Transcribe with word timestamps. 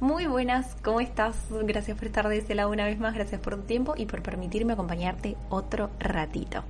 Muy 0.00 0.26
buenas, 0.26 0.76
¿cómo 0.84 1.00
estás? 1.00 1.34
Gracias 1.50 1.98
por 1.98 2.06
estar 2.06 2.28
de 2.28 2.38
ese 2.38 2.54
lado 2.54 2.70
una 2.70 2.84
vez 2.84 3.00
más, 3.00 3.14
gracias 3.14 3.40
por 3.40 3.56
tu 3.56 3.62
tiempo 3.62 3.94
y 3.96 4.06
por 4.06 4.22
permitirme 4.22 4.74
acompañarte 4.74 5.36
otro 5.48 5.90
ratito. 5.98 6.62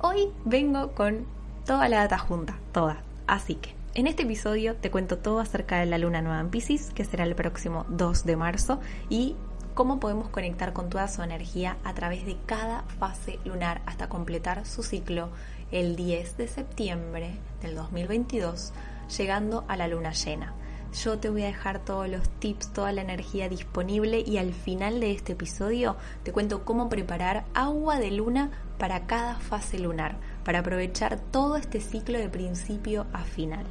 Hoy 0.00 0.30
vengo 0.44 0.90
con 0.90 1.24
toda 1.64 1.88
la 1.88 1.98
data 1.98 2.18
junta, 2.18 2.58
toda. 2.72 3.04
Así 3.28 3.54
que, 3.54 3.76
en 3.94 4.08
este 4.08 4.24
episodio 4.24 4.74
te 4.74 4.90
cuento 4.90 5.18
todo 5.18 5.38
acerca 5.38 5.78
de 5.78 5.86
la 5.86 5.98
luna 5.98 6.20
nueva 6.20 6.40
en 6.40 6.50
Pisces, 6.50 6.90
que 6.92 7.04
será 7.04 7.22
el 7.22 7.36
próximo 7.36 7.86
2 7.90 8.24
de 8.24 8.36
marzo, 8.36 8.80
y 9.08 9.36
cómo 9.74 10.00
podemos 10.00 10.28
conectar 10.28 10.72
con 10.72 10.90
toda 10.90 11.06
su 11.06 11.22
energía 11.22 11.76
a 11.84 11.94
través 11.94 12.26
de 12.26 12.36
cada 12.44 12.82
fase 12.98 13.38
lunar 13.44 13.82
hasta 13.86 14.08
completar 14.08 14.66
su 14.66 14.82
ciclo 14.82 15.28
el 15.70 15.94
10 15.94 16.38
de 16.38 16.48
septiembre 16.48 17.36
del 17.62 17.76
2022, 17.76 18.72
llegando 19.16 19.64
a 19.68 19.76
la 19.76 19.86
luna 19.86 20.10
llena. 20.10 20.54
Yo 21.02 21.18
te 21.18 21.28
voy 21.28 21.42
a 21.42 21.46
dejar 21.46 21.80
todos 21.80 22.08
los 22.08 22.28
tips, 22.38 22.72
toda 22.72 22.92
la 22.92 23.02
energía 23.02 23.48
disponible 23.48 24.22
y 24.24 24.38
al 24.38 24.54
final 24.54 25.00
de 25.00 25.10
este 25.10 25.32
episodio 25.32 25.96
te 26.22 26.30
cuento 26.30 26.64
cómo 26.64 26.88
preparar 26.88 27.46
agua 27.52 27.98
de 27.98 28.12
luna 28.12 28.52
para 28.78 29.04
cada 29.06 29.34
fase 29.34 29.80
lunar, 29.80 30.16
para 30.44 30.60
aprovechar 30.60 31.18
todo 31.18 31.56
este 31.56 31.80
ciclo 31.80 32.16
de 32.16 32.28
principio 32.28 33.06
a 33.12 33.24
final. 33.24 33.66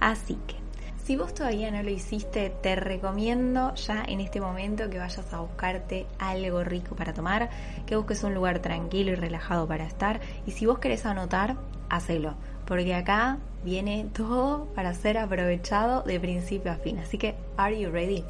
Así 0.00 0.38
que, 0.46 0.56
si 1.04 1.14
vos 1.14 1.34
todavía 1.34 1.70
no 1.70 1.82
lo 1.82 1.90
hiciste, 1.90 2.48
te 2.62 2.74
recomiendo 2.74 3.74
ya 3.74 4.02
en 4.08 4.20
este 4.20 4.40
momento 4.40 4.88
que 4.88 4.98
vayas 4.98 5.30
a 5.34 5.40
buscarte 5.40 6.06
algo 6.18 6.64
rico 6.64 6.96
para 6.96 7.12
tomar, 7.12 7.50
que 7.84 7.96
busques 7.96 8.24
un 8.24 8.32
lugar 8.32 8.60
tranquilo 8.60 9.12
y 9.12 9.16
relajado 9.16 9.68
para 9.68 9.84
estar 9.84 10.22
y 10.46 10.52
si 10.52 10.64
vos 10.64 10.78
querés 10.78 11.04
anotar, 11.04 11.56
hacelo 11.90 12.34
porque 12.66 12.94
acá 12.94 13.38
viene 13.64 14.06
todo 14.12 14.66
para 14.74 14.94
ser 14.94 15.18
aprovechado 15.18 16.02
de 16.02 16.20
principio 16.20 16.72
a 16.72 16.76
fin. 16.76 16.98
Así 16.98 17.18
que, 17.18 17.34
¿are 17.56 17.78
you 17.78 17.90
ready? 17.90 18.24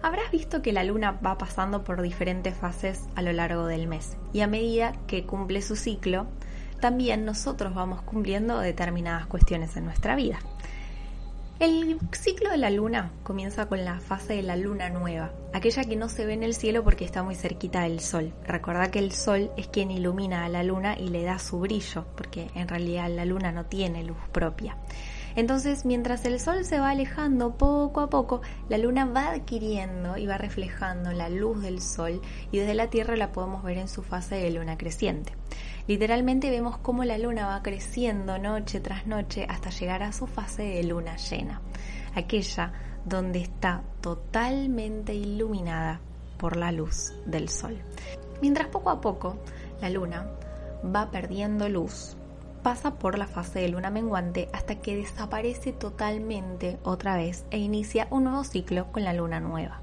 Habrás 0.00 0.30
visto 0.30 0.62
que 0.62 0.72
la 0.72 0.84
luna 0.84 1.18
va 1.24 1.38
pasando 1.38 1.82
por 1.82 2.02
diferentes 2.02 2.56
fases 2.56 3.08
a 3.16 3.22
lo 3.22 3.32
largo 3.32 3.66
del 3.66 3.88
mes 3.88 4.16
y 4.32 4.42
a 4.42 4.46
medida 4.46 4.92
que 5.08 5.24
cumple 5.24 5.60
su 5.60 5.74
ciclo, 5.74 6.26
también 6.80 7.24
nosotros 7.24 7.74
vamos 7.74 8.02
cumpliendo 8.02 8.60
determinadas 8.60 9.26
cuestiones 9.26 9.76
en 9.76 9.84
nuestra 9.84 10.14
vida. 10.14 10.38
El 11.60 11.98
ciclo 12.12 12.50
de 12.52 12.56
la 12.56 12.70
luna 12.70 13.10
comienza 13.24 13.66
con 13.66 13.84
la 13.84 13.98
fase 13.98 14.34
de 14.34 14.42
la 14.44 14.54
luna 14.54 14.90
nueva, 14.90 15.32
aquella 15.52 15.82
que 15.82 15.96
no 15.96 16.08
se 16.08 16.24
ve 16.24 16.34
en 16.34 16.44
el 16.44 16.54
cielo 16.54 16.84
porque 16.84 17.04
está 17.04 17.24
muy 17.24 17.34
cerquita 17.34 17.80
del 17.80 17.98
sol. 17.98 18.32
Recuerda 18.46 18.92
que 18.92 19.00
el 19.00 19.10
sol 19.10 19.50
es 19.56 19.66
quien 19.66 19.90
ilumina 19.90 20.44
a 20.44 20.48
la 20.48 20.62
luna 20.62 20.96
y 20.96 21.08
le 21.08 21.24
da 21.24 21.40
su 21.40 21.58
brillo, 21.58 22.06
porque 22.14 22.46
en 22.54 22.68
realidad 22.68 23.10
la 23.10 23.24
luna 23.24 23.50
no 23.50 23.66
tiene 23.66 24.04
luz 24.04 24.18
propia. 24.30 24.76
Entonces, 25.34 25.84
mientras 25.84 26.24
el 26.26 26.38
sol 26.38 26.64
se 26.64 26.78
va 26.78 26.90
alejando 26.90 27.56
poco 27.56 28.02
a 28.02 28.08
poco, 28.08 28.40
la 28.68 28.78
luna 28.78 29.04
va 29.04 29.30
adquiriendo 29.30 30.16
y 30.16 30.26
va 30.26 30.38
reflejando 30.38 31.10
la 31.10 31.28
luz 31.28 31.60
del 31.60 31.82
sol 31.82 32.20
y 32.52 32.58
desde 32.58 32.74
la 32.74 32.88
Tierra 32.88 33.16
la 33.16 33.32
podemos 33.32 33.64
ver 33.64 33.78
en 33.78 33.88
su 33.88 34.04
fase 34.04 34.36
de 34.36 34.52
luna 34.52 34.78
creciente. 34.78 35.32
Literalmente 35.88 36.50
vemos 36.50 36.76
cómo 36.76 37.02
la 37.04 37.16
luna 37.16 37.46
va 37.46 37.62
creciendo 37.62 38.38
noche 38.38 38.78
tras 38.78 39.06
noche 39.06 39.46
hasta 39.48 39.70
llegar 39.70 40.02
a 40.02 40.12
su 40.12 40.26
fase 40.26 40.62
de 40.62 40.84
luna 40.84 41.16
llena, 41.16 41.62
aquella 42.14 42.74
donde 43.06 43.40
está 43.40 43.82
totalmente 44.02 45.14
iluminada 45.14 46.00
por 46.36 46.58
la 46.58 46.72
luz 46.72 47.14
del 47.24 47.48
sol. 47.48 47.78
Mientras 48.42 48.68
poco 48.68 48.90
a 48.90 49.00
poco 49.00 49.38
la 49.80 49.88
luna 49.88 50.30
va 50.84 51.10
perdiendo 51.10 51.70
luz, 51.70 52.18
pasa 52.62 52.96
por 52.96 53.16
la 53.16 53.26
fase 53.26 53.60
de 53.60 53.68
luna 53.70 53.88
menguante 53.88 54.50
hasta 54.52 54.74
que 54.82 54.94
desaparece 54.94 55.72
totalmente 55.72 56.78
otra 56.82 57.16
vez 57.16 57.46
e 57.50 57.56
inicia 57.56 58.08
un 58.10 58.24
nuevo 58.24 58.44
ciclo 58.44 58.92
con 58.92 59.04
la 59.04 59.14
luna 59.14 59.40
nueva. 59.40 59.80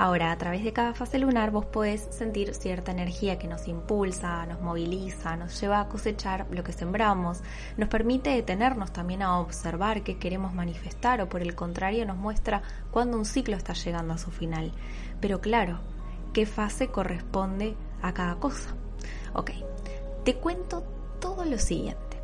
Ahora, 0.00 0.32
a 0.32 0.38
través 0.38 0.64
de 0.64 0.72
cada 0.72 0.94
fase 0.94 1.18
lunar 1.18 1.50
vos 1.50 1.66
podés 1.66 2.08
sentir 2.08 2.54
cierta 2.54 2.90
energía 2.90 3.38
que 3.38 3.46
nos 3.46 3.68
impulsa, 3.68 4.46
nos 4.46 4.62
moviliza, 4.62 5.36
nos 5.36 5.60
lleva 5.60 5.78
a 5.78 5.88
cosechar 5.88 6.46
lo 6.50 6.64
que 6.64 6.72
sembramos, 6.72 7.42
nos 7.76 7.90
permite 7.90 8.30
detenernos 8.30 8.94
también 8.94 9.20
a 9.20 9.38
observar 9.38 10.02
qué 10.02 10.16
queremos 10.16 10.54
manifestar 10.54 11.20
o 11.20 11.28
por 11.28 11.42
el 11.42 11.54
contrario 11.54 12.06
nos 12.06 12.16
muestra 12.16 12.62
cuándo 12.90 13.18
un 13.18 13.26
ciclo 13.26 13.56
está 13.58 13.74
llegando 13.74 14.14
a 14.14 14.18
su 14.18 14.30
final. 14.30 14.72
Pero 15.20 15.42
claro, 15.42 15.80
¿qué 16.32 16.46
fase 16.46 16.88
corresponde 16.88 17.76
a 18.00 18.14
cada 18.14 18.36
cosa? 18.36 18.70
Ok, 19.34 19.50
te 20.24 20.34
cuento 20.36 20.82
todo 21.20 21.44
lo 21.44 21.58
siguiente. 21.58 22.22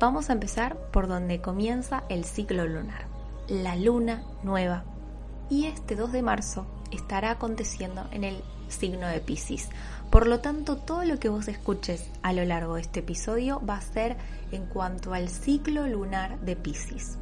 Vamos 0.00 0.30
a 0.30 0.32
empezar 0.32 0.78
por 0.90 1.06
donde 1.06 1.42
comienza 1.42 2.04
el 2.08 2.24
ciclo 2.24 2.66
lunar, 2.66 3.08
la 3.46 3.76
luna 3.76 4.22
nueva. 4.42 4.84
Y 5.50 5.66
este 5.66 5.96
2 5.96 6.12
de 6.12 6.22
marzo 6.22 6.66
estará 6.90 7.30
aconteciendo 7.30 8.06
en 8.10 8.24
el 8.24 8.42
signo 8.68 9.06
de 9.06 9.20
Pisces. 9.20 9.68
Por 10.10 10.26
lo 10.26 10.40
tanto, 10.40 10.76
todo 10.76 11.04
lo 11.04 11.18
que 11.18 11.28
vos 11.28 11.48
escuches 11.48 12.10
a 12.22 12.32
lo 12.32 12.44
largo 12.44 12.74
de 12.74 12.82
este 12.82 13.00
episodio 13.00 13.60
va 13.64 13.76
a 13.76 13.82
ser 13.82 14.16
en 14.52 14.66
cuanto 14.66 15.14
al 15.14 15.28
ciclo 15.28 15.86
lunar 15.86 16.40
de 16.40 16.56
Pisces. 16.56 17.18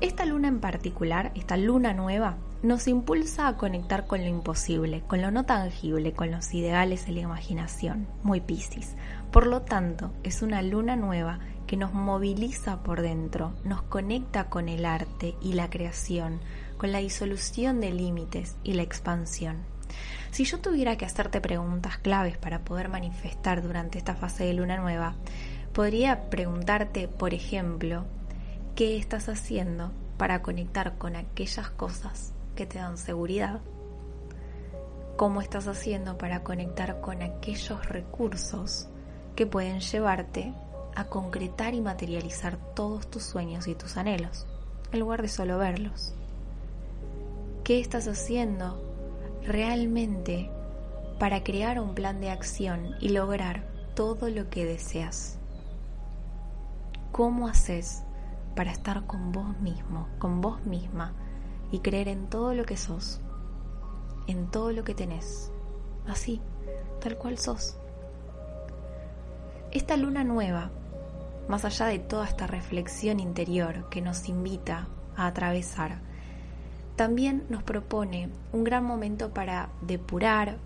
Esta 0.00 0.24
luna 0.24 0.48
en 0.48 0.60
particular, 0.60 1.30
esta 1.36 1.56
luna 1.56 1.94
nueva, 1.94 2.36
nos 2.62 2.86
impulsa 2.88 3.48
a 3.48 3.56
conectar 3.56 4.06
con 4.06 4.20
lo 4.20 4.28
imposible, 4.28 5.02
con 5.06 5.20
lo 5.20 5.30
no 5.30 5.44
tangible, 5.44 6.12
con 6.12 6.30
los 6.30 6.52
ideales 6.54 7.06
de 7.06 7.12
la 7.12 7.20
imaginación, 7.20 8.06
muy 8.22 8.40
Pisces. 8.40 8.94
Por 9.30 9.46
lo 9.46 9.62
tanto, 9.62 10.12
es 10.22 10.42
una 10.42 10.62
luna 10.62 10.96
nueva 10.96 11.38
que 11.66 11.76
nos 11.76 11.92
moviliza 11.92 12.82
por 12.82 13.00
dentro, 13.00 13.52
nos 13.64 13.82
conecta 13.82 14.50
con 14.50 14.68
el 14.68 14.84
arte 14.84 15.36
y 15.40 15.54
la 15.54 15.70
creación, 15.70 16.40
con 16.82 16.90
la 16.90 16.98
disolución 16.98 17.80
de 17.80 17.92
límites 17.92 18.56
y 18.64 18.72
la 18.72 18.82
expansión. 18.82 19.58
Si 20.32 20.44
yo 20.44 20.58
tuviera 20.58 20.96
que 20.96 21.04
hacerte 21.04 21.40
preguntas 21.40 21.96
claves 21.98 22.36
para 22.38 22.64
poder 22.64 22.88
manifestar 22.88 23.62
durante 23.62 23.98
esta 23.98 24.16
fase 24.16 24.46
de 24.46 24.54
luna 24.54 24.78
nueva, 24.78 25.14
podría 25.72 26.28
preguntarte, 26.28 27.06
por 27.06 27.34
ejemplo, 27.34 28.04
¿qué 28.74 28.96
estás 28.96 29.28
haciendo 29.28 29.92
para 30.16 30.42
conectar 30.42 30.98
con 30.98 31.14
aquellas 31.14 31.70
cosas 31.70 32.32
que 32.56 32.66
te 32.66 32.78
dan 32.78 32.98
seguridad? 32.98 33.60
¿Cómo 35.16 35.40
estás 35.40 35.68
haciendo 35.68 36.18
para 36.18 36.42
conectar 36.42 37.00
con 37.00 37.22
aquellos 37.22 37.88
recursos 37.88 38.88
que 39.36 39.46
pueden 39.46 39.78
llevarte 39.78 40.52
a 40.96 41.04
concretar 41.04 41.74
y 41.74 41.80
materializar 41.80 42.56
todos 42.74 43.08
tus 43.08 43.22
sueños 43.22 43.68
y 43.68 43.76
tus 43.76 43.96
anhelos, 43.96 44.48
en 44.90 44.98
lugar 44.98 45.22
de 45.22 45.28
solo 45.28 45.58
verlos? 45.58 46.16
¿Qué 47.64 47.78
estás 47.78 48.08
haciendo 48.08 48.82
realmente 49.44 50.50
para 51.20 51.44
crear 51.44 51.78
un 51.78 51.94
plan 51.94 52.20
de 52.20 52.28
acción 52.28 52.96
y 52.98 53.10
lograr 53.10 53.64
todo 53.94 54.28
lo 54.30 54.50
que 54.50 54.64
deseas? 54.64 55.38
¿Cómo 57.12 57.46
haces 57.46 58.02
para 58.56 58.72
estar 58.72 59.06
con 59.06 59.30
vos 59.30 59.56
mismo, 59.60 60.08
con 60.18 60.40
vos 60.40 60.66
misma 60.66 61.12
y 61.70 61.78
creer 61.78 62.08
en 62.08 62.26
todo 62.26 62.52
lo 62.52 62.64
que 62.64 62.76
sos, 62.76 63.20
en 64.26 64.50
todo 64.50 64.72
lo 64.72 64.82
que 64.82 64.96
tenés, 64.96 65.52
así, 66.08 66.42
tal 67.00 67.16
cual 67.16 67.38
sos? 67.38 67.76
Esta 69.70 69.96
luna 69.96 70.24
nueva, 70.24 70.72
más 71.46 71.64
allá 71.64 71.86
de 71.86 72.00
toda 72.00 72.26
esta 72.26 72.48
reflexión 72.48 73.20
interior 73.20 73.88
que 73.88 74.02
nos 74.02 74.28
invita 74.28 74.88
a 75.14 75.28
atravesar, 75.28 76.00
también 76.96 77.44
nos 77.48 77.62
propone 77.62 78.28
un 78.52 78.64
gran 78.64 78.84
momento 78.84 79.30
para 79.30 79.68
depurar, 79.80 80.56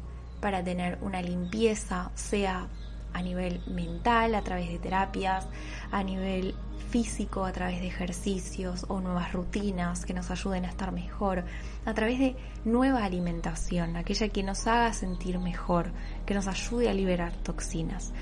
para 0.41 0.63
tener 0.63 0.99
una 1.03 1.23
limpieza, 1.23 2.11
sea 2.15 2.69
a 3.13 3.23
nivel 3.23 3.63
mental 3.67 4.35
a 4.35 4.43
través 4.43 4.69
de 4.69 4.79
terapias, 4.79 5.49
a 5.91 6.03
nivel 6.03 6.55
físico 6.91 7.45
a 7.45 7.53
través 7.53 7.81
de 7.81 7.89
ejercicios 7.89 8.87
o 8.89 9.01
nuevas 9.01 9.33
rutinas 9.33 10.05
que 10.07 10.15
nos 10.15 10.31
ayuden 10.31 10.65
a 10.65 10.69
estar 10.69 10.93
mejor, 10.93 11.45
a 11.85 11.95
través 11.95 12.19
de 12.19 12.37
nueva 12.65 13.05
alimentación, 13.05 13.97
aquella 13.97 14.29
que 14.29 14.43
nos 14.43 14.67
haga 14.67 14.93
sentir 14.93 15.39
mejor, 15.39 15.91
que 16.25 16.35
nos 16.35 16.47
ayude 16.47 16.89
a 16.89 16.95
liberar 16.95 17.33
toxinas 17.43 18.13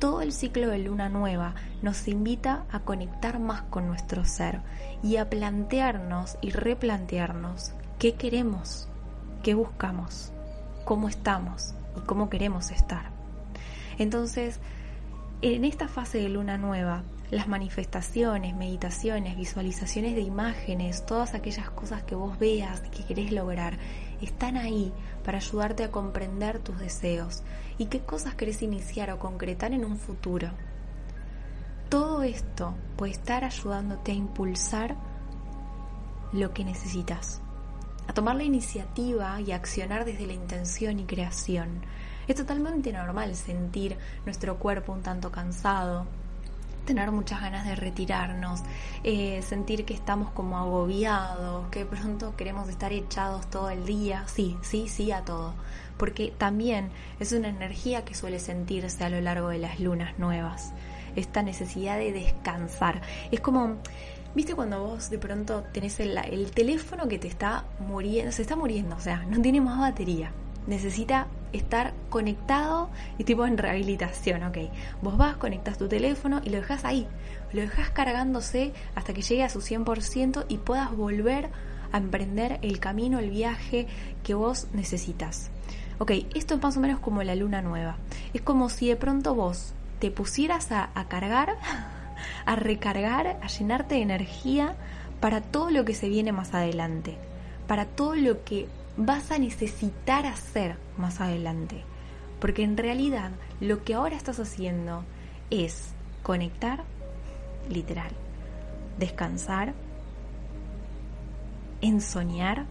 todo 0.00 0.22
el 0.22 0.32
ciclo 0.32 0.68
de 0.68 0.78
luna 0.78 1.10
nueva 1.10 1.54
nos 1.82 2.08
invita 2.08 2.64
a 2.72 2.80
conectar 2.80 3.38
más 3.38 3.62
con 3.62 3.86
nuestro 3.86 4.24
ser 4.24 4.62
y 5.02 5.16
a 5.16 5.28
plantearnos 5.28 6.38
y 6.40 6.50
replantearnos 6.50 7.72
qué 7.98 8.14
queremos, 8.14 8.88
qué 9.42 9.52
buscamos, 9.52 10.32
cómo 10.86 11.08
estamos 11.08 11.74
y 11.98 12.00
cómo 12.00 12.30
queremos 12.30 12.70
estar. 12.70 13.10
Entonces, 13.98 14.58
en 15.42 15.66
esta 15.66 15.86
fase 15.86 16.16
de 16.16 16.30
luna 16.30 16.56
nueva, 16.56 17.02
las 17.30 17.46
manifestaciones, 17.46 18.56
meditaciones, 18.56 19.36
visualizaciones 19.36 20.14
de 20.14 20.22
imágenes, 20.22 21.04
todas 21.04 21.34
aquellas 21.34 21.68
cosas 21.68 22.02
que 22.04 22.14
vos 22.14 22.38
veas 22.38 22.80
que 22.80 23.04
querés 23.04 23.32
lograr, 23.32 23.76
están 24.22 24.56
ahí 24.56 24.92
para 25.30 25.38
ayudarte 25.38 25.84
a 25.84 25.92
comprender 25.92 26.58
tus 26.58 26.80
deseos 26.80 27.44
y 27.78 27.86
qué 27.86 28.00
cosas 28.00 28.34
querés 28.34 28.62
iniciar 28.62 29.12
o 29.12 29.20
concretar 29.20 29.72
en 29.72 29.84
un 29.84 29.96
futuro. 29.96 30.50
Todo 31.88 32.24
esto 32.24 32.74
puede 32.96 33.12
estar 33.12 33.44
ayudándote 33.44 34.10
a 34.10 34.16
impulsar 34.16 34.96
lo 36.32 36.52
que 36.52 36.64
necesitas, 36.64 37.40
a 38.08 38.12
tomar 38.12 38.34
la 38.34 38.42
iniciativa 38.42 39.40
y 39.40 39.52
a 39.52 39.54
accionar 39.54 40.04
desde 40.04 40.26
la 40.26 40.32
intención 40.32 40.98
y 40.98 41.04
creación. 41.04 41.82
Es 42.26 42.34
totalmente 42.34 42.92
normal 42.92 43.36
sentir 43.36 43.96
nuestro 44.24 44.58
cuerpo 44.58 44.92
un 44.92 45.02
tanto 45.02 45.30
cansado, 45.30 46.08
tener 46.90 47.12
muchas 47.12 47.40
ganas 47.40 47.64
de 47.64 47.76
retirarnos, 47.76 48.62
eh, 49.04 49.42
sentir 49.42 49.84
que 49.84 49.94
estamos 49.94 50.32
como 50.32 50.58
agobiados, 50.58 51.68
que 51.68 51.80
de 51.80 51.86
pronto 51.86 52.34
queremos 52.34 52.68
estar 52.68 52.92
echados 52.92 53.48
todo 53.48 53.70
el 53.70 53.86
día, 53.86 54.24
sí, 54.26 54.56
sí, 54.62 54.88
sí 54.88 55.12
a 55.12 55.24
todo, 55.24 55.54
porque 55.98 56.34
también 56.36 56.90
es 57.20 57.30
una 57.30 57.48
energía 57.48 58.04
que 58.04 58.14
suele 58.14 58.40
sentirse 58.40 59.04
a 59.04 59.08
lo 59.08 59.20
largo 59.20 59.50
de 59.50 59.58
las 59.58 59.78
lunas 59.78 60.18
nuevas, 60.18 60.72
esta 61.14 61.44
necesidad 61.44 61.96
de 61.96 62.10
descansar. 62.10 63.02
Es 63.30 63.38
como, 63.38 63.76
viste 64.34 64.56
cuando 64.56 64.84
vos 64.84 65.10
de 65.10 65.18
pronto 65.20 65.62
tenés 65.72 66.00
el, 66.00 66.18
el 66.18 66.50
teléfono 66.50 67.06
que 67.06 67.20
te 67.20 67.28
está 67.28 67.66
muriendo, 67.78 68.32
se 68.32 68.42
está 68.42 68.56
muriendo, 68.56 68.96
o 68.96 69.00
sea, 69.00 69.24
no 69.26 69.40
tiene 69.40 69.60
más 69.60 69.78
batería, 69.78 70.32
necesita 70.66 71.26
estar 71.52 71.92
conectado 72.10 72.90
y 73.18 73.24
tipo 73.24 73.46
en 73.46 73.58
rehabilitación, 73.58 74.44
ok. 74.44 74.58
Vos 75.02 75.16
vas, 75.16 75.36
conectas 75.36 75.78
tu 75.78 75.88
teléfono 75.88 76.40
y 76.44 76.50
lo 76.50 76.58
dejas 76.58 76.84
ahí, 76.84 77.06
lo 77.52 77.60
dejas 77.60 77.90
cargándose 77.90 78.72
hasta 78.94 79.12
que 79.12 79.22
llegue 79.22 79.42
a 79.42 79.48
su 79.48 79.60
100% 79.60 80.46
y 80.48 80.58
puedas 80.58 80.94
volver 80.94 81.48
a 81.92 81.98
emprender 81.98 82.58
el 82.62 82.78
camino, 82.78 83.18
el 83.18 83.30
viaje 83.30 83.86
que 84.22 84.34
vos 84.34 84.68
necesitas. 84.72 85.50
Ok, 85.98 86.12
esto 86.34 86.54
es 86.54 86.62
más 86.62 86.76
o 86.76 86.80
menos 86.80 87.00
como 87.00 87.22
la 87.22 87.34
luna 87.34 87.60
nueva. 87.60 87.96
Es 88.32 88.40
como 88.40 88.68
si 88.68 88.88
de 88.88 88.96
pronto 88.96 89.34
vos 89.34 89.74
te 89.98 90.10
pusieras 90.10 90.72
a, 90.72 90.90
a 90.94 91.08
cargar, 91.08 91.56
a 92.46 92.56
recargar, 92.56 93.38
a 93.42 93.46
llenarte 93.48 93.96
de 93.96 94.02
energía 94.02 94.76
para 95.20 95.42
todo 95.42 95.70
lo 95.70 95.84
que 95.84 95.94
se 95.94 96.08
viene 96.08 96.32
más 96.32 96.54
adelante, 96.54 97.16
para 97.66 97.84
todo 97.84 98.14
lo 98.14 98.44
que 98.44 98.66
vas 99.02 99.30
a 99.30 99.38
necesitar 99.38 100.26
hacer 100.26 100.76
más 100.98 101.20
adelante. 101.20 101.84
Porque 102.38 102.62
en 102.62 102.76
realidad 102.76 103.32
lo 103.60 103.82
que 103.82 103.94
ahora 103.94 104.16
estás 104.16 104.38
haciendo 104.40 105.04
es 105.50 105.92
conectar, 106.22 106.84
literal, 107.68 108.10
descansar, 108.98 109.74
ensoñar, 111.80 112.66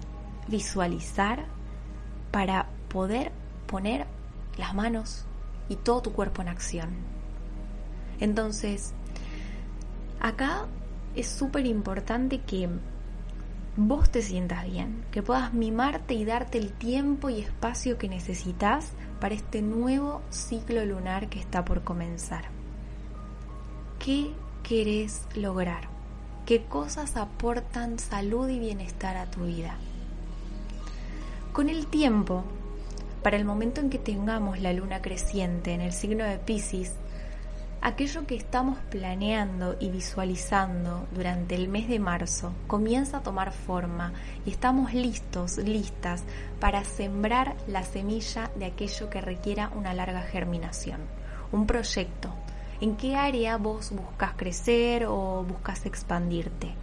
visualizar, 0.47 1.45
para 2.31 2.67
poder 2.89 3.31
poner 3.65 4.05
las 4.57 4.75
manos 4.75 5.25
y 5.67 5.77
todo 5.77 6.01
tu 6.01 6.13
cuerpo 6.13 6.43
en 6.43 6.49
acción. 6.49 6.89
Entonces, 8.19 8.93
acá 10.19 10.67
es 11.15 11.27
súper 11.27 11.65
importante 11.65 12.41
que 12.41 12.69
vos 13.77 14.09
te 14.09 14.21
sientas 14.21 14.65
bien, 14.65 15.03
que 15.11 15.23
puedas 15.23 15.53
mimarte 15.53 16.13
y 16.13 16.25
darte 16.25 16.57
el 16.57 16.71
tiempo 16.71 17.29
y 17.29 17.41
espacio 17.41 17.97
que 17.97 18.09
necesitas 18.09 18.91
para 19.19 19.35
este 19.35 19.61
nuevo 19.61 20.21
ciclo 20.29 20.83
lunar 20.85 21.29
que 21.29 21.39
está 21.39 21.65
por 21.65 21.83
comenzar. 21.83 22.45
¿Qué 23.99 24.31
querés 24.63 25.23
lograr? 25.35 25.87
¿Qué 26.45 26.63
cosas 26.63 27.15
aportan 27.15 27.99
salud 27.99 28.49
y 28.49 28.59
bienestar 28.59 29.17
a 29.17 29.29
tu 29.29 29.45
vida? 29.45 29.77
Con 31.53 31.69
el 31.69 31.87
tiempo, 31.87 32.43
para 33.21 33.37
el 33.37 33.45
momento 33.45 33.81
en 33.81 33.89
que 33.89 33.99
tengamos 33.99 34.59
la 34.59 34.73
luna 34.73 35.01
creciente 35.01 35.73
en 35.73 35.81
el 35.81 35.91
signo 35.91 36.23
de 36.23 36.37
Pisces, 36.37 36.93
aquello 37.81 38.27
que 38.27 38.35
estamos 38.35 38.77
planeando 38.89 39.77
y 39.79 39.89
visualizando 39.89 41.07
durante 41.13 41.55
el 41.55 41.69
mes 41.69 41.87
de 41.87 41.99
marzo 41.99 42.53
comienza 42.67 43.17
a 43.17 43.23
tomar 43.23 43.53
forma 43.53 44.13
y 44.45 44.49
estamos 44.49 44.93
listos, 44.93 45.57
listas 45.57 46.23
para 46.59 46.83
sembrar 46.83 47.55
la 47.67 47.83
semilla 47.83 48.51
de 48.55 48.65
aquello 48.65 49.09
que 49.09 49.21
requiera 49.21 49.71
una 49.75 49.93
larga 49.93 50.21
germinación, 50.21 50.99
un 51.51 51.65
proyecto. 51.65 52.33
¿En 52.81 52.95
qué 52.95 53.15
área 53.15 53.57
vos 53.57 53.91
buscas 53.91 54.33
crecer 54.35 55.05
o 55.05 55.43
buscas 55.43 55.85
expandirte? 55.85 56.73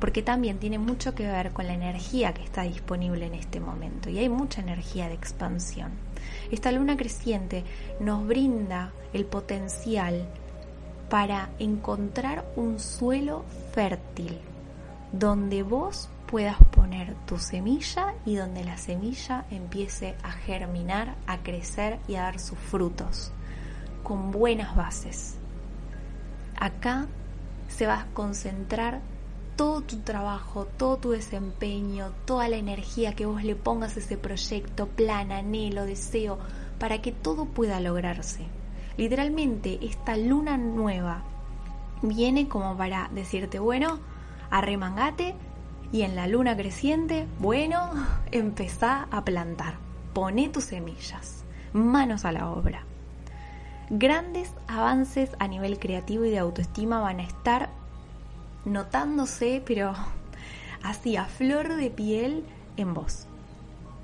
Porque 0.00 0.22
también 0.22 0.58
tiene 0.58 0.78
mucho 0.78 1.14
que 1.14 1.26
ver 1.26 1.52
con 1.52 1.66
la 1.66 1.74
energía 1.74 2.34
que 2.34 2.42
está 2.42 2.62
disponible 2.62 3.26
en 3.26 3.34
este 3.34 3.60
momento 3.60 4.10
y 4.10 4.18
hay 4.18 4.28
mucha 4.28 4.60
energía 4.60 5.08
de 5.08 5.14
expansión. 5.14 5.92
Esta 6.50 6.72
luna 6.72 6.96
creciente 6.96 7.64
nos 8.00 8.26
brinda 8.26 8.92
el 9.12 9.26
potencial 9.26 10.26
para 11.12 11.50
encontrar 11.58 12.42
un 12.56 12.80
suelo 12.80 13.44
fértil 13.74 14.38
donde 15.12 15.62
vos 15.62 16.08
puedas 16.26 16.56
poner 16.74 17.14
tu 17.26 17.36
semilla 17.36 18.14
y 18.24 18.36
donde 18.36 18.64
la 18.64 18.78
semilla 18.78 19.44
empiece 19.50 20.14
a 20.22 20.32
germinar, 20.32 21.14
a 21.26 21.36
crecer 21.42 21.98
y 22.08 22.14
a 22.14 22.22
dar 22.22 22.40
sus 22.40 22.58
frutos 22.58 23.30
con 24.02 24.30
buenas 24.30 24.74
bases. 24.74 25.34
Acá 26.58 27.04
se 27.68 27.86
va 27.86 28.00
a 28.00 28.06
concentrar 28.14 29.02
todo 29.54 29.82
tu 29.82 29.98
trabajo, 29.98 30.66
todo 30.78 30.96
tu 30.96 31.10
desempeño, 31.10 32.10
toda 32.24 32.48
la 32.48 32.56
energía 32.56 33.14
que 33.14 33.26
vos 33.26 33.44
le 33.44 33.54
pongas 33.54 33.98
a 33.98 34.00
ese 34.00 34.16
proyecto, 34.16 34.86
plan, 34.86 35.30
anhelo, 35.30 35.84
deseo, 35.84 36.38
para 36.78 37.02
que 37.02 37.12
todo 37.12 37.44
pueda 37.44 37.80
lograrse. 37.80 38.46
Literalmente 38.96 39.78
esta 39.82 40.16
luna 40.16 40.56
nueva 40.56 41.22
viene 42.02 42.48
como 42.48 42.76
para 42.76 43.08
decirte, 43.12 43.58
bueno, 43.58 43.98
arremangate 44.50 45.34
y 45.92 46.02
en 46.02 46.16
la 46.16 46.26
luna 46.26 46.56
creciente, 46.56 47.26
bueno, 47.38 47.90
empezá 48.32 49.08
a 49.10 49.24
plantar, 49.24 49.74
poné 50.12 50.48
tus 50.48 50.64
semillas, 50.64 51.44
manos 51.72 52.24
a 52.24 52.32
la 52.32 52.50
obra. 52.50 52.84
Grandes 53.90 54.52
avances 54.68 55.30
a 55.38 55.48
nivel 55.48 55.78
creativo 55.78 56.24
y 56.24 56.30
de 56.30 56.38
autoestima 56.38 57.00
van 57.00 57.20
a 57.20 57.24
estar 57.24 57.70
notándose, 58.64 59.62
pero 59.66 59.92
así 60.82 61.16
a 61.16 61.26
flor 61.26 61.76
de 61.76 61.90
piel 61.90 62.44
en 62.76 62.94
vos. 62.94 63.26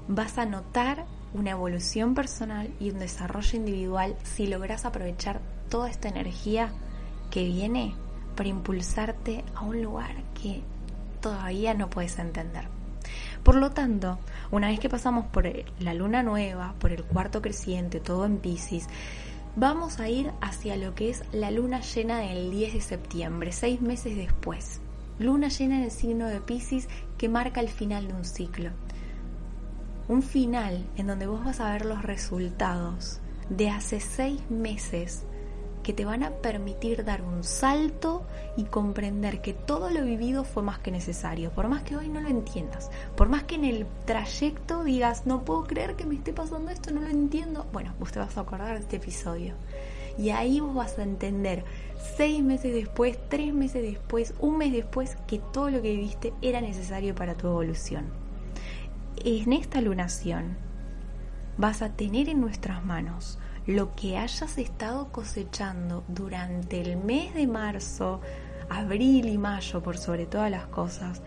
Vas 0.08 0.38
a 0.38 0.46
notar 0.46 1.06
una 1.34 1.50
evolución 1.50 2.14
personal 2.14 2.70
y 2.80 2.90
un 2.90 2.98
desarrollo 2.98 3.56
individual 3.56 4.16
si 4.22 4.46
logras 4.46 4.84
aprovechar 4.84 5.40
toda 5.68 5.90
esta 5.90 6.08
energía 6.08 6.72
que 7.30 7.44
viene 7.44 7.94
para 8.36 8.48
impulsarte 8.48 9.44
a 9.54 9.62
un 9.62 9.82
lugar 9.82 10.14
que 10.40 10.62
todavía 11.20 11.74
no 11.74 11.90
puedes 11.90 12.18
entender. 12.18 12.68
Por 13.42 13.56
lo 13.56 13.70
tanto, 13.70 14.18
una 14.50 14.68
vez 14.68 14.80
que 14.80 14.88
pasamos 14.88 15.26
por 15.26 15.50
la 15.80 15.94
luna 15.94 16.22
nueva, 16.22 16.74
por 16.78 16.92
el 16.92 17.04
cuarto 17.04 17.42
creciente, 17.42 18.00
todo 18.00 18.24
en 18.24 18.38
Pisces, 18.38 18.86
vamos 19.56 20.00
a 20.00 20.08
ir 20.08 20.32
hacia 20.40 20.76
lo 20.76 20.94
que 20.94 21.10
es 21.10 21.22
la 21.32 21.50
luna 21.50 21.80
llena 21.80 22.18
del 22.18 22.50
10 22.50 22.74
de 22.74 22.80
septiembre, 22.80 23.52
seis 23.52 23.80
meses 23.80 24.16
después. 24.16 24.80
Luna 25.18 25.48
llena 25.48 25.78
en 25.78 25.84
el 25.84 25.90
signo 25.90 26.26
de 26.26 26.40
Pisces 26.40 26.88
que 27.16 27.28
marca 27.28 27.60
el 27.60 27.68
final 27.68 28.06
de 28.08 28.14
un 28.14 28.24
ciclo 28.24 28.70
un 30.08 30.22
final 30.22 30.86
en 30.96 31.06
donde 31.06 31.26
vos 31.26 31.44
vas 31.44 31.60
a 31.60 31.70
ver 31.70 31.84
los 31.84 32.02
resultados 32.02 33.20
de 33.50 33.68
hace 33.68 34.00
seis 34.00 34.40
meses 34.50 35.24
que 35.82 35.92
te 35.92 36.06
van 36.06 36.22
a 36.22 36.30
permitir 36.30 37.04
dar 37.04 37.22
un 37.22 37.44
salto 37.44 38.26
y 38.56 38.64
comprender 38.64 39.42
que 39.42 39.52
todo 39.52 39.90
lo 39.90 40.04
vivido 40.04 40.44
fue 40.44 40.62
más 40.62 40.78
que 40.78 40.90
necesario, 40.90 41.50
por 41.50 41.68
más 41.68 41.82
que 41.82 41.96
hoy 41.96 42.08
no 42.08 42.20
lo 42.20 42.28
entiendas, 42.28 42.90
por 43.16 43.28
más 43.28 43.44
que 43.44 43.56
en 43.56 43.64
el 43.64 43.86
trayecto 44.06 44.82
digas, 44.82 45.26
no 45.26 45.44
puedo 45.44 45.64
creer 45.64 45.94
que 45.94 46.06
me 46.06 46.14
esté 46.14 46.32
pasando 46.32 46.70
esto, 46.70 46.90
no 46.90 47.02
lo 47.02 47.08
entiendo, 47.08 47.66
bueno, 47.72 47.94
vos 48.00 48.10
te 48.10 48.18
vas 48.18 48.36
a 48.36 48.40
acordar 48.40 48.74
de 48.74 48.80
este 48.80 48.96
episodio. 48.96 49.54
Y 50.16 50.30
ahí 50.30 50.58
vos 50.58 50.74
vas 50.74 50.98
a 50.98 51.04
entender, 51.04 51.64
seis 52.16 52.42
meses 52.42 52.74
después, 52.74 53.16
tres 53.28 53.54
meses 53.54 53.82
después, 53.82 54.34
un 54.40 54.58
mes 54.58 54.72
después, 54.72 55.16
que 55.26 55.38
todo 55.38 55.70
lo 55.70 55.80
que 55.80 55.94
viviste 55.94 56.32
era 56.42 56.60
necesario 56.60 57.14
para 57.14 57.34
tu 57.34 57.46
evolución 57.46 58.27
en 59.24 59.52
esta 59.52 59.80
lunación 59.80 60.56
vas 61.56 61.82
a 61.82 61.90
tener 61.90 62.28
en 62.28 62.40
nuestras 62.40 62.84
manos 62.84 63.38
lo 63.66 63.94
que 63.94 64.16
hayas 64.16 64.56
estado 64.56 65.12
cosechando 65.12 66.04
durante 66.08 66.80
el 66.80 66.96
mes 66.96 67.34
de 67.34 67.46
marzo, 67.46 68.20
abril 68.70 69.28
y 69.28 69.36
mayo, 69.36 69.82
por 69.82 69.98
sobre 69.98 70.26
todas 70.26 70.50
las 70.50 70.66
cosas, 70.66 71.20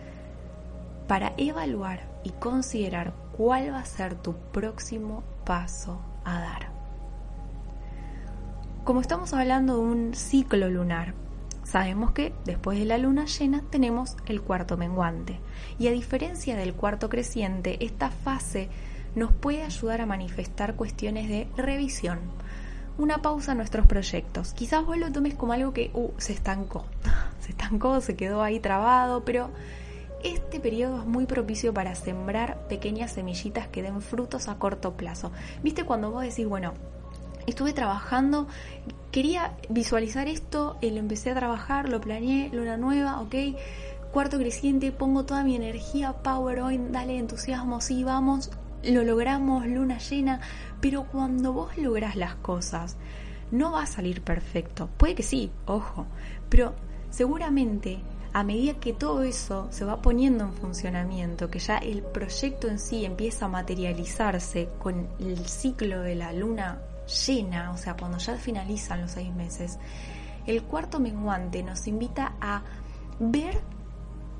para 1.06 1.34
evaluar 1.36 2.08
y 2.24 2.30
considerar 2.30 3.12
cuál 3.36 3.72
va 3.72 3.78
a 3.80 3.84
ser 3.84 4.14
tu 4.14 4.34
próximo 4.34 5.22
paso 5.44 6.00
a 6.24 6.40
dar. 6.40 6.68
Como 8.84 9.00
estamos 9.00 9.32
hablando 9.32 9.76
de 9.76 9.80
un 9.80 10.14
ciclo 10.14 10.68
lunar, 10.68 11.14
sabemos 11.72 12.12
que 12.12 12.34
después 12.44 12.78
de 12.78 12.84
la 12.84 12.98
luna 12.98 13.24
llena 13.24 13.64
tenemos 13.70 14.18
el 14.26 14.42
cuarto 14.42 14.76
menguante. 14.76 15.40
Y 15.78 15.88
a 15.88 15.92
diferencia 15.92 16.54
del 16.54 16.74
cuarto 16.74 17.08
creciente, 17.08 17.82
esta 17.82 18.10
fase 18.10 18.68
nos 19.14 19.32
puede 19.32 19.62
ayudar 19.62 20.02
a 20.02 20.06
manifestar 20.06 20.76
cuestiones 20.76 21.30
de 21.30 21.48
revisión, 21.56 22.18
una 22.98 23.22
pausa 23.22 23.52
en 23.52 23.58
nuestros 23.58 23.86
proyectos. 23.86 24.52
Quizás 24.52 24.84
vos 24.84 24.98
lo 24.98 25.10
tomes 25.12 25.34
como 25.34 25.54
algo 25.54 25.72
que 25.72 25.90
uh, 25.94 26.10
se 26.18 26.34
estancó, 26.34 26.84
se 27.40 27.52
estancó, 27.52 28.02
se 28.02 28.16
quedó 28.16 28.42
ahí 28.42 28.60
trabado, 28.60 29.24
pero 29.24 29.48
este 30.22 30.60
periodo 30.60 30.98
es 30.98 31.06
muy 31.06 31.24
propicio 31.24 31.72
para 31.72 31.94
sembrar 31.94 32.68
pequeñas 32.68 33.12
semillitas 33.12 33.68
que 33.68 33.82
den 33.82 34.02
frutos 34.02 34.48
a 34.48 34.58
corto 34.58 34.92
plazo. 34.92 35.32
¿Viste 35.62 35.84
cuando 35.84 36.10
vos 36.10 36.22
decís, 36.22 36.46
bueno, 36.46 36.74
estuve 37.46 37.72
trabajando, 37.72 38.46
quería 39.10 39.56
visualizar 39.68 40.28
esto, 40.28 40.78
lo 40.80 40.96
empecé 40.96 41.30
a 41.30 41.34
trabajar, 41.34 41.88
lo 41.88 42.00
planeé, 42.00 42.48
luna 42.52 42.76
nueva, 42.76 43.20
ok, 43.20 43.34
cuarto 44.12 44.38
creciente, 44.38 44.92
pongo 44.92 45.24
toda 45.24 45.44
mi 45.44 45.56
energía, 45.56 46.12
power 46.12 46.60
hoy, 46.60 46.80
dale 46.90 47.18
entusiasmo, 47.18 47.80
sí, 47.80 48.04
vamos, 48.04 48.50
lo 48.84 49.04
logramos, 49.04 49.66
luna 49.66 49.98
llena, 49.98 50.40
pero 50.80 51.04
cuando 51.04 51.52
vos 51.52 51.76
lográs 51.78 52.16
las 52.16 52.34
cosas, 52.36 52.96
no 53.50 53.72
va 53.72 53.82
a 53.82 53.86
salir 53.86 54.22
perfecto. 54.22 54.88
Puede 54.96 55.14
que 55.14 55.22
sí, 55.22 55.50
ojo, 55.66 56.06
pero 56.48 56.74
seguramente 57.10 58.00
a 58.32 58.44
medida 58.44 58.74
que 58.80 58.94
todo 58.94 59.22
eso 59.22 59.68
se 59.70 59.84
va 59.84 60.00
poniendo 60.00 60.44
en 60.44 60.54
funcionamiento, 60.54 61.50
que 61.50 61.58
ya 61.58 61.76
el 61.76 62.02
proyecto 62.02 62.68
en 62.68 62.78
sí 62.78 63.04
empieza 63.04 63.44
a 63.44 63.48
materializarse 63.48 64.70
con 64.78 65.08
el 65.20 65.46
ciclo 65.46 66.00
de 66.00 66.14
la 66.14 66.32
luna 66.32 66.80
llena, 67.26 67.70
o 67.70 67.76
sea, 67.76 67.96
cuando 67.96 68.18
ya 68.18 68.36
finalizan 68.36 69.02
los 69.02 69.12
seis 69.12 69.32
meses, 69.34 69.78
el 70.46 70.62
cuarto 70.64 70.98
menguante 71.00 71.62
nos 71.62 71.86
invita 71.86 72.34
a 72.40 72.62
ver 73.20 73.60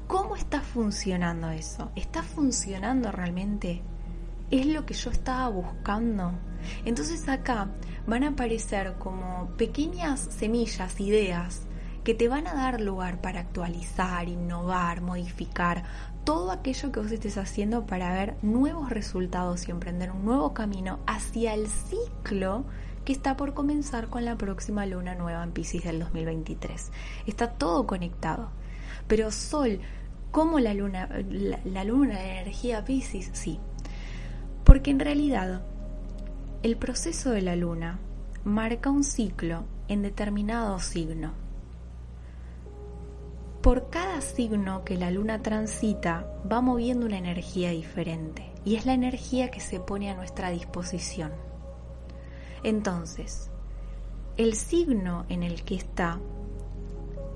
cómo 0.06 0.36
está 0.36 0.60
funcionando 0.60 1.50
eso. 1.50 1.90
¿Está 1.94 2.22
funcionando 2.22 3.12
realmente? 3.12 3.82
¿Es 4.50 4.66
lo 4.66 4.84
que 4.84 4.94
yo 4.94 5.10
estaba 5.10 5.48
buscando? 5.48 6.32
Entonces 6.84 7.28
acá 7.28 7.70
van 8.06 8.24
a 8.24 8.28
aparecer 8.28 8.94
como 8.98 9.48
pequeñas 9.56 10.20
semillas, 10.20 11.00
ideas 11.00 11.62
que 12.04 12.14
te 12.14 12.28
van 12.28 12.46
a 12.46 12.54
dar 12.54 12.80
lugar 12.80 13.20
para 13.20 13.40
actualizar, 13.40 14.28
innovar, 14.28 15.00
modificar 15.00 15.84
todo 16.24 16.50
aquello 16.50 16.92
que 16.92 17.00
vos 17.00 17.12
estés 17.12 17.38
haciendo 17.38 17.86
para 17.86 18.12
ver 18.12 18.36
nuevos 18.42 18.90
resultados 18.90 19.68
y 19.68 19.70
emprender 19.70 20.10
un 20.10 20.24
nuevo 20.24 20.54
camino 20.54 20.98
hacia 21.06 21.54
el 21.54 21.68
ciclo 21.68 22.64
que 23.04 23.12
está 23.12 23.36
por 23.36 23.54
comenzar 23.54 24.08
con 24.08 24.24
la 24.24 24.36
próxima 24.36 24.86
luna 24.86 25.14
nueva 25.14 25.42
en 25.42 25.52
Pisces 25.52 25.84
del 25.84 25.98
2023. 26.00 26.90
Está 27.26 27.50
todo 27.50 27.86
conectado. 27.86 28.50
Pero 29.08 29.30
Sol, 29.32 29.80
¿cómo 30.30 30.60
la 30.60 30.74
luna, 30.74 31.08
la, 31.28 31.58
la 31.64 31.84
luna, 31.84 32.14
la 32.14 32.40
energía 32.40 32.84
Pisces? 32.84 33.30
Sí. 33.32 33.58
Porque 34.64 34.92
en 34.92 35.00
realidad 35.00 35.62
el 36.62 36.76
proceso 36.76 37.30
de 37.30 37.42
la 37.42 37.56
luna 37.56 37.98
marca 38.44 38.90
un 38.90 39.02
ciclo 39.02 39.64
en 39.88 40.02
determinado 40.02 40.78
signo 40.78 41.32
por 43.62 43.90
cada 43.90 44.20
signo 44.20 44.84
que 44.84 44.96
la 44.96 45.12
luna 45.12 45.40
transita 45.40 46.26
va 46.50 46.60
moviendo 46.60 47.06
una 47.06 47.18
energía 47.18 47.70
diferente 47.70 48.52
y 48.64 48.74
es 48.74 48.86
la 48.86 48.92
energía 48.92 49.52
que 49.52 49.60
se 49.60 49.78
pone 49.78 50.10
a 50.10 50.16
nuestra 50.16 50.50
disposición. 50.50 51.30
Entonces, 52.64 53.50
el 54.36 54.54
signo 54.54 55.26
en 55.28 55.44
el 55.44 55.62
que 55.62 55.76
está 55.76 56.18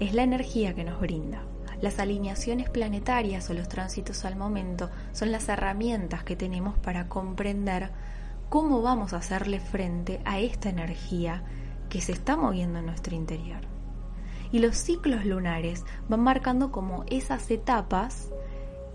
es 0.00 0.14
la 0.14 0.24
energía 0.24 0.74
que 0.74 0.82
nos 0.82 1.00
brinda. 1.00 1.42
Las 1.80 2.00
alineaciones 2.00 2.70
planetarias 2.70 3.48
o 3.48 3.54
los 3.54 3.68
tránsitos 3.68 4.24
al 4.24 4.34
momento 4.34 4.90
son 5.12 5.30
las 5.30 5.48
herramientas 5.48 6.24
que 6.24 6.34
tenemos 6.34 6.76
para 6.76 7.08
comprender 7.08 7.90
cómo 8.48 8.82
vamos 8.82 9.12
a 9.12 9.18
hacerle 9.18 9.60
frente 9.60 10.20
a 10.24 10.40
esta 10.40 10.70
energía 10.70 11.44
que 11.88 12.00
se 12.00 12.10
está 12.12 12.36
moviendo 12.36 12.80
en 12.80 12.86
nuestro 12.86 13.14
interior 13.14 13.75
y 14.52 14.58
los 14.60 14.76
ciclos 14.76 15.24
lunares 15.24 15.84
van 16.08 16.20
marcando 16.20 16.70
como 16.70 17.04
esas 17.08 17.50
etapas 17.50 18.30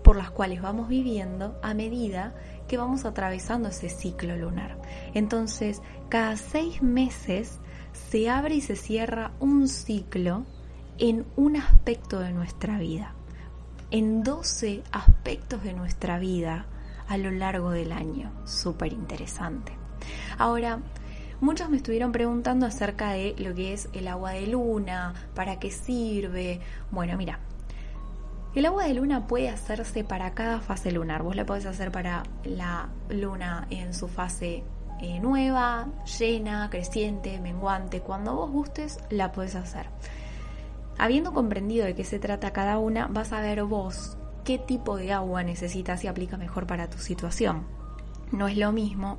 por 0.02 0.16
las 0.16 0.30
cuales 0.30 0.60
vamos 0.60 0.88
viviendo 0.88 1.58
a 1.62 1.74
medida 1.74 2.34
que 2.68 2.76
vamos 2.76 3.04
atravesando 3.04 3.68
ese 3.68 3.88
ciclo 3.88 4.36
lunar. 4.36 4.80
Entonces, 5.14 5.80
cada 6.08 6.36
seis 6.36 6.82
meses 6.82 7.58
se 7.92 8.28
abre 8.28 8.56
y 8.56 8.60
se 8.60 8.76
cierra 8.76 9.32
un 9.40 9.68
ciclo 9.68 10.44
en 10.98 11.24
un 11.36 11.56
aspecto 11.56 12.18
de 12.18 12.32
nuestra 12.32 12.78
vida, 12.78 13.14
en 13.90 14.22
12 14.22 14.82
aspectos 14.92 15.62
de 15.62 15.72
nuestra 15.72 16.18
vida 16.18 16.66
a 17.08 17.18
lo 17.18 17.30
largo 17.30 17.70
del 17.70 17.92
año. 17.92 18.32
Súper 18.44 18.92
interesante. 18.92 19.72
Ahora, 20.38 20.80
Muchos 21.42 21.68
me 21.70 21.78
estuvieron 21.78 22.12
preguntando 22.12 22.66
acerca 22.66 23.10
de 23.10 23.34
lo 23.36 23.52
que 23.52 23.72
es 23.72 23.88
el 23.94 24.06
agua 24.06 24.30
de 24.30 24.46
luna, 24.46 25.12
para 25.34 25.58
qué 25.58 25.72
sirve. 25.72 26.60
Bueno, 26.92 27.16
mira, 27.16 27.40
el 28.54 28.64
agua 28.64 28.84
de 28.84 28.94
luna 28.94 29.26
puede 29.26 29.48
hacerse 29.48 30.04
para 30.04 30.34
cada 30.34 30.60
fase 30.60 30.92
lunar. 30.92 31.24
Vos 31.24 31.34
la 31.34 31.44
podés 31.44 31.66
hacer 31.66 31.90
para 31.90 32.22
la 32.44 32.90
luna 33.08 33.66
en 33.70 33.92
su 33.92 34.06
fase 34.06 34.62
eh, 35.00 35.18
nueva, 35.18 35.88
llena, 36.16 36.70
creciente, 36.70 37.40
menguante. 37.40 38.02
Cuando 38.02 38.36
vos 38.36 38.48
gustes, 38.48 39.00
la 39.10 39.32
podés 39.32 39.56
hacer. 39.56 39.86
Habiendo 40.96 41.32
comprendido 41.32 41.86
de 41.86 41.96
qué 41.96 42.04
se 42.04 42.20
trata 42.20 42.52
cada 42.52 42.78
una, 42.78 43.08
vas 43.08 43.32
a 43.32 43.40
ver 43.40 43.64
vos 43.64 44.16
qué 44.44 44.58
tipo 44.58 44.96
de 44.96 45.12
agua 45.12 45.42
necesitas 45.42 46.04
y 46.04 46.06
aplica 46.06 46.36
mejor 46.36 46.68
para 46.68 46.88
tu 46.88 46.98
situación. 46.98 47.81
No 48.32 48.48
es 48.48 48.56
lo 48.56 48.72
mismo 48.72 49.18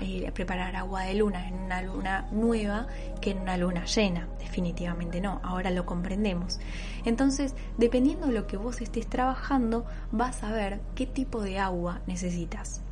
eh, 0.00 0.32
preparar 0.32 0.74
agua 0.74 1.02
de 1.02 1.14
luna 1.14 1.48
en 1.48 1.54
una 1.54 1.82
luna 1.82 2.28
nueva 2.32 2.86
que 3.20 3.32
en 3.32 3.40
una 3.40 3.58
luna 3.58 3.84
llena, 3.84 4.26
definitivamente 4.38 5.20
no, 5.20 5.38
ahora 5.42 5.70
lo 5.70 5.84
comprendemos. 5.84 6.58
Entonces, 7.04 7.54
dependiendo 7.76 8.26
de 8.26 8.32
lo 8.32 8.46
que 8.46 8.56
vos 8.56 8.80
estés 8.80 9.06
trabajando, 9.06 9.84
vas 10.12 10.42
a 10.42 10.50
ver 10.50 10.80
qué 10.94 11.06
tipo 11.06 11.42
de 11.42 11.58
agua 11.58 12.00
necesitas. 12.06 12.82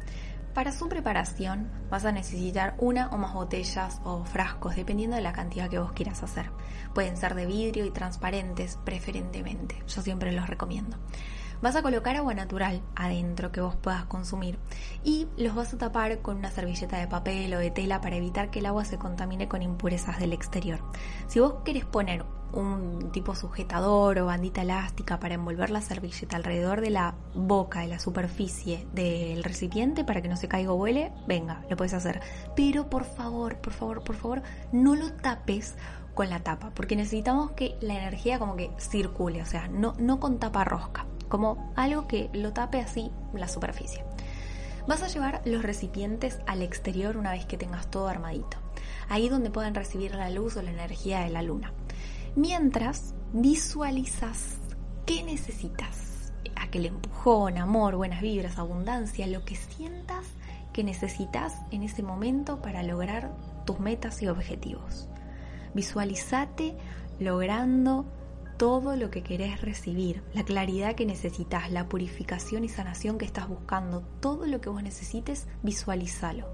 Para 0.53 0.73
su 0.73 0.91
preparación 0.91 1.71
vas 1.91 2.05
a 2.05 2.13
necesitar 2.13 2.75
una 2.77 3.09
o 3.09 3.17
más 3.17 3.33
botellas 3.33 4.03
o 4.05 4.25
frascos, 4.25 4.77
dependiendo 4.77 5.17
de 5.17 5.23
la 5.23 5.33
cantidad 5.33 5.71
que 5.71 5.79
vos 5.79 5.93
quieras 5.93 6.23
hacer. 6.23 6.51
Pueden 6.95 7.17
ser 7.17 7.35
de 7.35 7.47
vidrio 7.47 7.87
y 7.87 7.91
transparentes, 7.91 8.79
preferentemente. 8.85 9.83
Yo 9.89 10.03
siempre 10.03 10.33
los 10.33 10.47
recomiendo. 10.47 10.99
Vas 11.63 11.77
a 11.77 11.83
colocar 11.83 12.17
agua 12.17 12.35
natural 12.35 12.83
adentro 12.97 13.53
que 13.53 13.61
vos 13.61 13.77
puedas 13.77 14.05
consumir 14.07 14.59
y 15.05 15.29
los 15.37 15.55
vas 15.55 15.73
a 15.73 15.79
tapar 15.79 16.19
con 16.19 16.37
una 16.37 16.51
servilleta 16.51 16.99
de 16.99 17.07
papel 17.07 17.55
o 17.55 17.59
de 17.61 17.71
tela 17.71 18.01
para 18.01 18.17
evitar 18.17 18.51
que 18.51 18.59
el 18.59 18.67
agua 18.67 18.85
se 18.85 18.99
contamine 18.99 19.47
con 19.47 19.63
impurezas 19.63 20.19
del 20.19 20.33
exterior. 20.33 20.81
Si 21.29 21.39
vos 21.39 21.59
querés 21.65 21.85
poner 21.85 22.25
un 22.53 23.13
tipo 23.13 23.37
sujetador 23.37 24.19
o 24.19 24.27
bandita 24.27 24.63
elástica 24.63 25.21
para 25.21 25.35
envolver 25.35 25.71
la 25.71 25.83
servilleta 25.83 26.37
alrededor 26.37 26.81
de 26.81 26.91
la 26.91 27.15
boca, 27.33 27.83
de 27.83 27.87
la 27.87 28.01
superficie 28.01 28.85
del 28.93 29.45
recipiente 29.45 30.03
para 30.03 30.21
que 30.21 30.29
no 30.29 30.37
se 30.37 30.49
caiga 30.49 30.73
o 30.73 30.75
huele, 30.75 31.13
venga, 31.29 31.65
lo 31.71 31.77
puedes 31.77 31.95
hacer. 31.95 32.23
Pero 32.57 32.91
por 32.91 33.05
favor, 33.05 33.59
por 33.59 33.73
favor, 33.73 34.03
por 34.03 34.17
favor, 34.17 34.43
no 34.73 34.97
lo 34.97 35.13
tapes 35.13 35.77
con 36.13 36.29
la 36.29 36.41
tapa, 36.41 36.73
porque 36.75 36.97
necesitamos 36.97 37.53
que 37.53 37.77
la 37.81 37.95
energía 37.95 38.41
como 38.41 38.57
que 38.57 38.71
circule, 38.79 39.41
o 39.41 39.47
sea, 39.47 39.69
no, 39.69 39.95
no 39.99 40.21
con 40.21 40.39
tapa 40.39 40.65
rosca 40.65 41.07
como 41.33 41.73
algo 41.77 42.07
que 42.07 42.29
lo 42.35 42.53
tape 42.53 42.79
así 42.79 43.11
la 43.33 43.49
superficie. 43.49 44.05
Vas 44.87 45.03
a 45.03 45.09
llevar 45.09 45.41
los 45.47 45.63
recipientes 45.63 46.39
al 46.47 46.61
exterior 46.61 47.17
una 47.17 47.31
vez 47.33 47.47
que 47.47 47.57
tengas 47.57 47.91
todo 47.91 48.09
armadito, 48.09 48.59
ahí 49.09 49.31
donde 49.31 49.51
puedan 49.51 49.75
recibir 49.75 50.15
la 50.15 50.29
luz 50.29 50.59
o 50.59 50.63
la 50.63 50.73
energía 50.73 51.21
de 51.21 51.31
la 51.31 51.41
luna. 51.41 51.73
Mientras 52.37 53.15
visualizas 53.33 54.59
qué 55.07 55.23
necesitas, 55.23 56.35
aquel 56.55 56.85
empujón, 56.85 57.57
amor, 57.57 57.97
buenas 57.97 58.21
vibras, 58.21 58.59
abundancia, 58.59 59.27
lo 59.27 59.43
que 59.47 59.57
sientas 59.57 60.27
que 60.75 60.85
necesitas 60.85 61.55
en 61.71 61.83
ese 61.83 62.03
momento 62.03 62.61
para 62.61 62.83
lograr 62.83 63.31
tus 63.65 63.81
metas 63.81 64.21
y 64.21 64.29
objetivos. 64.29 65.09
Visualizate 65.73 66.77
logrando 67.19 68.05
todo 68.57 68.97
lo 68.97 69.11
que 69.11 69.23
querés 69.23 69.61
recibir, 69.61 70.23
la 70.35 70.45
claridad 70.45 70.95
que 70.95 71.07
necesitas, 71.07 71.71
la 71.71 71.89
purificación 71.89 72.65
y 72.65 72.69
sanación 72.69 73.19
que 73.19 73.25
estás 73.25 73.49
buscando, 73.49 74.03
todo 74.21 74.47
lo 74.47 74.61
que 74.61 74.69
vos 74.69 74.83
necesites, 74.83 75.47
visualizalo. 75.63 76.49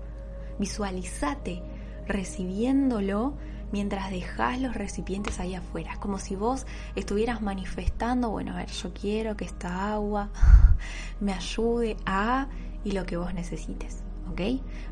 Visualizate 0.59 1.63
recibiéndolo 2.07 3.35
mientras 3.71 4.11
dejas 4.11 4.61
los 4.61 4.75
recipientes 4.75 5.41
ahí 5.41 5.55
afuera. 5.55 5.93
Es 5.93 5.99
como 5.99 6.19
si 6.19 6.35
vos 6.37 6.67
estuvieras 6.97 7.43
manifestando, 7.43 8.31
bueno, 8.31 8.53
a 8.53 8.57
ver, 8.57 8.71
yo 8.71 8.93
quiero 8.95 9.37
que 9.37 9.45
esta 9.45 9.93
agua 9.93 10.31
me 11.21 11.33
ayude 11.33 11.97
a 12.07 12.49
y 12.85 12.93
lo 12.93 13.05
que 13.05 13.17
vos 13.17 13.35
necesites. 13.35 14.08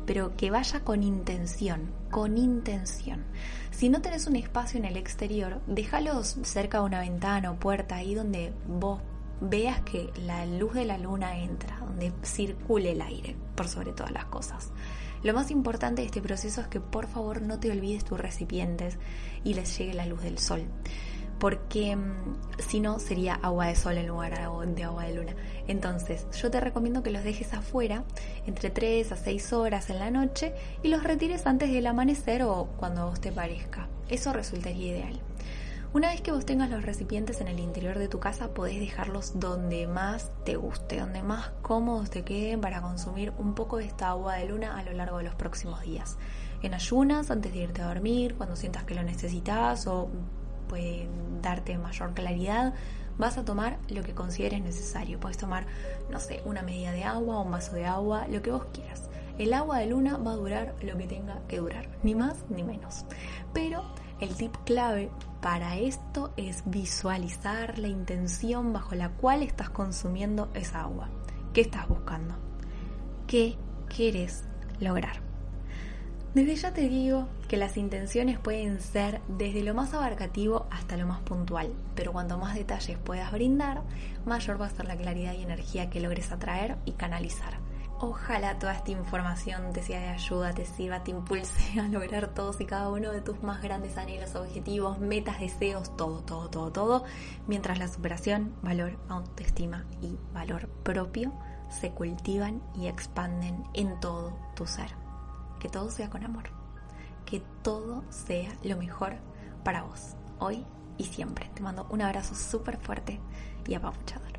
Pero 0.05 0.35
que 0.35 0.51
vaya 0.51 0.81
con 0.81 1.03
intención, 1.03 1.91
con 2.11 2.37
intención. 2.37 3.25
Si 3.71 3.89
no 3.89 4.01
tenés 4.01 4.27
un 4.27 4.35
espacio 4.35 4.79
en 4.79 4.85
el 4.85 4.97
exterior, 4.97 5.61
déjalos 5.67 6.37
cerca 6.43 6.79
de 6.79 6.85
una 6.85 6.99
ventana 7.01 7.51
o 7.51 7.59
puerta, 7.59 7.95
ahí 7.95 8.15
donde 8.15 8.53
vos 8.67 9.01
veas 9.39 9.81
que 9.81 10.11
la 10.25 10.45
luz 10.45 10.73
de 10.73 10.85
la 10.85 10.97
luna 10.97 11.37
entra, 11.37 11.77
donde 11.79 12.11
circule 12.23 12.93
el 12.93 13.01
aire, 13.01 13.35
por 13.55 13.67
sobre 13.67 13.93
todas 13.93 14.11
las 14.11 14.25
cosas. 14.25 14.71
Lo 15.23 15.33
más 15.33 15.51
importante 15.51 16.01
de 16.01 16.07
este 16.07 16.21
proceso 16.21 16.61
es 16.61 16.67
que 16.67 16.79
por 16.79 17.07
favor 17.07 17.41
no 17.41 17.59
te 17.59 17.71
olvides 17.71 18.05
tus 18.05 18.19
recipientes 18.19 18.97
y 19.43 19.53
les 19.53 19.77
llegue 19.77 19.93
la 19.93 20.05
luz 20.05 20.21
del 20.21 20.37
sol 20.37 20.63
porque 21.39 21.95
mm, 21.95 22.35
si 22.59 22.79
no 22.79 22.99
sería 22.99 23.35
agua 23.35 23.67
de 23.67 23.75
sol 23.75 23.97
en 23.97 24.07
lugar 24.07 24.37
de 24.65 24.83
agua 24.83 25.03
de 25.05 25.13
luna. 25.13 25.35
Entonces, 25.67 26.25
yo 26.31 26.49
te 26.49 26.59
recomiendo 26.59 27.03
que 27.03 27.11
los 27.11 27.23
dejes 27.23 27.53
afuera 27.53 28.03
entre 28.45 28.69
3 28.69 29.11
a 29.11 29.15
6 29.15 29.53
horas 29.53 29.89
en 29.89 29.99
la 29.99 30.11
noche 30.11 30.53
y 30.83 30.87
los 30.87 31.03
retires 31.03 31.45
antes 31.45 31.71
del 31.71 31.87
amanecer 31.87 32.43
o 32.43 32.69
cuando 32.77 33.01
a 33.01 33.05
vos 33.05 33.21
te 33.21 33.31
parezca. 33.31 33.87
Eso 34.09 34.33
resultaría 34.33 34.93
ideal. 34.93 35.19
Una 35.93 36.09
vez 36.09 36.21
que 36.21 36.31
vos 36.31 36.45
tengas 36.45 36.69
los 36.69 36.83
recipientes 36.83 37.39
en 37.39 37.47
el 37.47 37.59
interior 37.59 37.97
de 37.97 38.09
tu 38.09 38.19
casa, 38.19 38.49
podés 38.49 38.79
dejarlos 38.79 39.39
donde 39.39 39.87
más 39.87 40.31
te 40.43 40.57
guste, 40.57 40.99
donde 40.99 41.23
más 41.23 41.51
cómodos 41.61 42.09
te 42.09 42.23
queden 42.23 42.59
para 42.59 42.81
consumir 42.81 43.31
un 43.37 43.55
poco 43.55 43.77
de 43.77 43.85
esta 43.85 44.09
agua 44.09 44.35
de 44.35 44.47
luna 44.47 44.77
a 44.77 44.83
lo 44.83 44.91
largo 44.91 45.17
de 45.17 45.23
los 45.23 45.35
próximos 45.35 45.81
días. 45.81 46.17
En 46.61 46.73
ayunas, 46.73 47.31
antes 47.31 47.53
de 47.53 47.59
irte 47.59 47.81
a 47.81 47.87
dormir, 47.87 48.35
cuando 48.35 48.55
sientas 48.55 48.83
que 48.83 48.95
lo 48.95 49.03
necesitas 49.03 49.87
o 49.87 50.09
puede 50.67 51.07
darte 51.41 51.77
mayor 51.77 52.13
claridad, 52.13 52.73
vas 53.17 53.37
a 53.37 53.45
tomar 53.45 53.77
lo 53.89 54.03
que 54.03 54.13
consideres 54.13 54.61
necesario. 54.61 55.19
Puedes 55.19 55.37
tomar, 55.37 55.65
no 56.09 56.19
sé, 56.19 56.41
una 56.45 56.61
medida 56.61 56.91
de 56.91 57.03
agua, 57.03 57.41
un 57.41 57.51
vaso 57.51 57.73
de 57.73 57.85
agua, 57.85 58.27
lo 58.27 58.41
que 58.41 58.51
vos 58.51 58.65
quieras. 58.73 59.09
El 59.37 59.53
agua 59.53 59.79
de 59.79 59.87
luna 59.87 60.17
va 60.17 60.31
a 60.31 60.35
durar 60.35 60.75
lo 60.81 60.97
que 60.97 61.05
tenga 61.05 61.41
que 61.47 61.57
durar, 61.57 61.89
ni 62.03 62.15
más 62.15 62.45
ni 62.49 62.63
menos. 62.63 63.05
Pero 63.53 63.83
el 64.19 64.35
tip 64.35 64.55
clave 64.65 65.11
para 65.41 65.77
esto 65.77 66.33
es 66.37 66.63
visualizar 66.65 67.77
la 67.77 67.87
intención 67.87 68.73
bajo 68.73 68.95
la 68.95 69.09
cual 69.09 69.43
estás 69.43 69.69
consumiendo 69.69 70.49
esa 70.55 70.81
agua. 70.81 71.09
¿Qué 71.53 71.61
estás 71.61 71.87
buscando? 71.87 72.35
¿Qué 73.27 73.57
quieres 73.87 74.43
lograr? 74.79 75.26
Desde 76.33 76.55
ya 76.55 76.73
te 76.73 76.87
digo 76.87 77.27
que 77.47 77.57
las 77.57 77.77
intenciones 77.77 78.37
pueden 78.37 78.79
ser 78.81 79.21
desde 79.27 79.63
lo 79.63 79.73
más 79.73 79.93
abarcativo 79.93 80.67
hasta 80.69 80.97
lo 80.97 81.07
más 81.07 81.21
puntual, 81.21 81.73
pero 81.95 82.11
cuanto 82.11 82.37
más 82.37 82.53
detalles 82.53 82.97
puedas 82.99 83.31
brindar, 83.31 83.81
mayor 84.25 84.61
va 84.61 84.67
a 84.67 84.69
ser 84.69 84.85
la 84.85 84.97
claridad 84.97 85.33
y 85.33 85.41
energía 85.41 85.89
que 85.89 86.01
logres 86.01 86.31
atraer 86.31 86.77
y 86.85 86.91
canalizar. 86.91 87.57
Ojalá 87.99 88.59
toda 88.59 88.73
esta 88.73 88.91
información 88.91 89.73
te 89.73 89.81
sea 89.81 89.99
de 89.99 90.09
ayuda, 90.09 90.53
te 90.53 90.65
sirva, 90.65 91.03
te 91.03 91.09
impulse 91.09 91.79
a 91.79 91.87
lograr 91.87 92.27
todos 92.27 92.61
y 92.61 92.65
cada 92.65 92.89
uno 92.89 93.11
de 93.11 93.21
tus 93.21 93.41
más 93.41 93.63
grandes 93.63 93.97
anhelos, 93.97 94.35
objetivos, 94.35 94.99
metas, 94.99 95.39
deseos, 95.39 95.95
todo, 95.97 96.21
todo, 96.21 96.49
todo, 96.49 96.71
todo, 96.71 97.03
mientras 97.47 97.79
la 97.79 97.87
superación, 97.87 98.53
valor, 98.61 98.99
autoestima 99.09 99.85
y 100.01 100.15
valor 100.33 100.67
propio 100.83 101.33
se 101.69 101.89
cultivan 101.91 102.61
y 102.75 102.87
expanden 102.87 103.63
en 103.73 103.99
todo 103.99 104.37
tu 104.55 104.67
ser 104.67 105.06
que 105.67 105.73
todo 105.73 105.91
sea 105.91 106.09
con 106.09 106.23
amor, 106.23 106.45
que 107.25 107.41
todo 107.61 108.05
sea 108.09 108.49
lo 108.63 108.77
mejor 108.77 109.17
para 109.65 109.83
vos, 109.83 110.15
hoy 110.39 110.65
y 110.97 111.03
siempre. 111.03 111.51
Te 111.55 111.61
mando 111.61 111.85
un 111.89 112.01
abrazo 112.01 112.35
súper 112.35 112.77
fuerte 112.77 113.19
y 113.67 113.73
apabuchador. 113.73 114.36